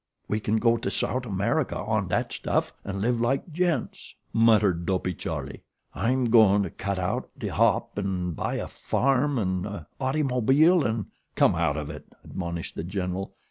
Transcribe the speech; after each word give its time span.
"We 0.27 0.39
can 0.39 0.57
go 0.57 0.77
to 0.77 0.89
Sout' 0.89 1.27
America 1.27 1.77
on 1.77 2.07
dat 2.07 2.31
stuff 2.33 2.73
an' 2.83 3.01
live 3.01 3.21
like 3.21 3.53
gents," 3.53 4.15
muttered 4.33 4.87
Dopey 4.87 5.13
Charlie. 5.13 5.61
"I'm 5.93 6.31
goin' 6.31 6.63
to 6.63 6.71
cut 6.71 6.97
out 6.97 7.29
de 7.37 7.49
Hop 7.49 7.91
an' 7.99 8.31
buy 8.31 8.55
a 8.55 8.67
farm 8.67 9.37
an' 9.37 9.67
a 9.67 9.85
ottymobeel 9.99 10.83
and" 10.85 11.05
"Come 11.35 11.53
out 11.53 11.77
of 11.77 11.91
it," 11.91 12.07
admonished 12.23 12.73
The 12.73 12.83
General. 12.83 13.31